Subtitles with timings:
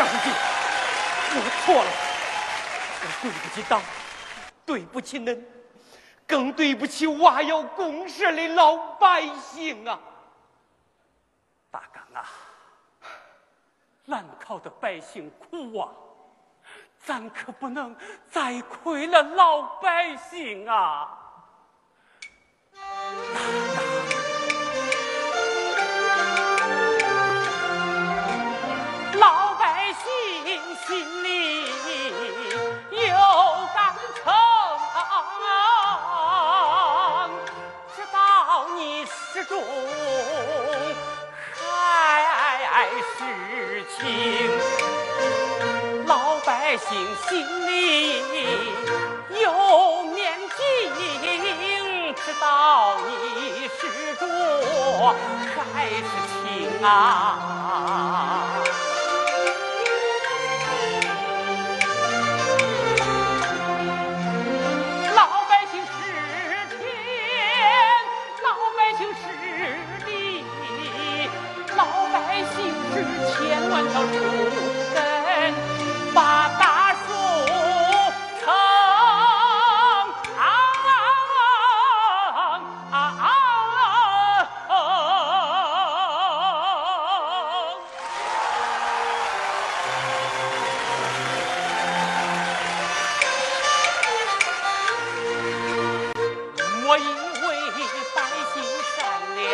[0.00, 0.30] 江书记，
[1.36, 1.90] 我错了，
[3.02, 3.82] 我对不起党，
[4.64, 5.38] 对不起恁，
[6.26, 10.00] 更对不起瓦窑公社的老百姓啊！
[11.70, 12.24] 大刚啊，
[14.06, 15.90] 兰考的百姓苦啊，
[17.04, 17.94] 咱可不能
[18.30, 21.19] 再亏了老百姓啊！
[46.70, 46.88] 百姓
[47.28, 48.22] 心里
[49.42, 50.56] 有面镜，
[52.14, 54.24] 知道你是主
[55.74, 56.86] 还是情啊？
[65.16, 65.90] 老百姓是
[66.78, 66.78] 天，
[68.44, 69.18] 老百姓是
[70.06, 70.08] 地，
[71.76, 72.16] 老百
[72.54, 72.54] 姓
[72.92, 72.94] 是
[73.34, 73.34] 千
[73.70, 74.14] 万条树
[74.94, 74.96] 根，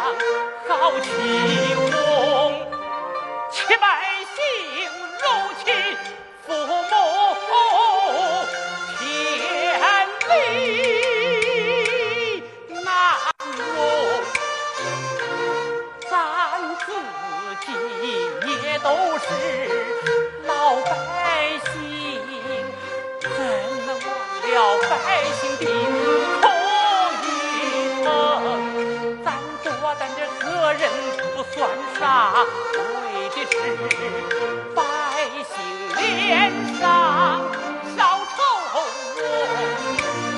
[0.00, 1.08] 好气
[1.74, 1.82] 宏，
[3.50, 3.84] 且百
[4.34, 4.38] 姓
[5.18, 5.24] 如
[5.64, 5.66] 其
[6.46, 6.62] 父母
[8.98, 9.00] 天
[10.28, 10.30] 理
[12.84, 12.86] 难
[13.74, 13.76] 容，
[16.08, 16.12] 咱
[16.86, 16.88] 自
[17.66, 17.68] 己
[18.46, 18.86] 也都
[19.18, 19.26] 是
[20.46, 20.88] 老百
[21.72, 21.74] 姓，
[23.20, 23.28] 怎
[23.84, 24.06] 能忘
[24.44, 24.54] 了
[24.88, 24.94] 百
[25.40, 25.62] 姓的
[32.44, 33.52] 为的是
[34.74, 34.78] 百
[35.48, 35.52] 姓
[35.96, 36.82] 脸上
[37.96, 37.98] 少
[38.36, 38.38] 愁
[38.74, 38.76] 容。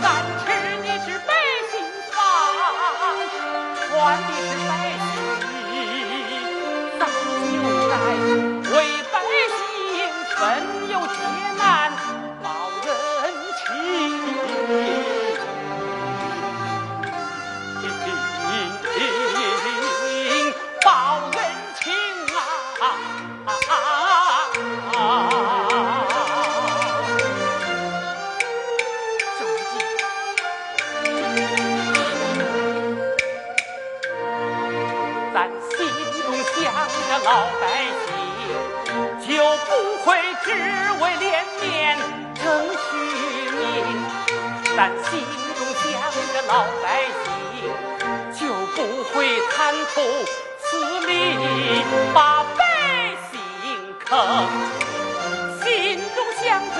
[0.00, 0.04] 咱
[0.38, 0.42] 吃
[0.82, 1.30] 的是百
[1.70, 1.72] 姓
[2.12, 2.16] 饭，
[3.88, 3.90] 穿
[4.22, 4.50] 的是
[39.50, 39.68] 我，不
[40.04, 40.52] 会只
[41.02, 41.98] 为脸面
[42.36, 42.86] 争虚
[43.50, 43.58] 名；
[44.76, 45.26] 但心
[45.58, 45.90] 中想
[46.32, 47.28] 着老百姓，
[48.38, 48.78] 就不
[49.12, 50.00] 会贪图
[50.56, 51.10] 私利，
[52.14, 52.62] 把百
[53.32, 53.34] 姓
[53.98, 54.46] 坑。
[55.64, 56.78] 心中想着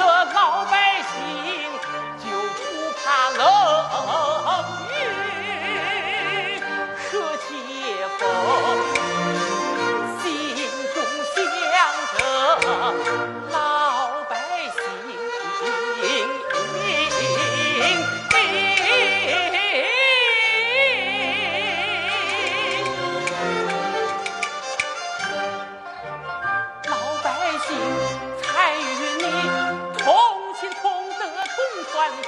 [28.43, 28.81] 才与
[29.19, 29.25] 你
[29.99, 30.05] 同
[30.59, 30.85] 心同
[31.19, 31.57] 德同
[31.93, 32.27] 欢喜，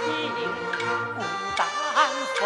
[1.14, 1.18] 共
[1.56, 1.60] 担
[2.36, 2.40] 风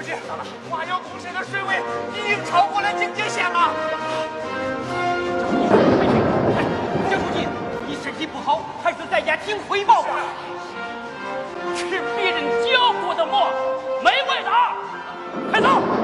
[0.00, 1.82] 老大，马腰公社的水位
[2.16, 3.70] 已经超过了警戒线了。
[7.10, 7.48] 江书记，书记，
[7.86, 10.08] 你身体不好，还是在家听汇报吧。
[11.76, 11.84] 吃
[12.16, 13.50] 别人嚼过的馍，
[14.02, 14.72] 没味道。
[15.50, 15.99] 快走。